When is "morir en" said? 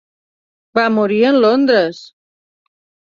0.95-1.37